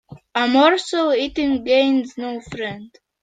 A 0.41 0.43
morsel 0.53 1.07
eaten 1.23 1.53
gains 1.69 2.09
no 2.21 2.31
friend. 2.51 2.89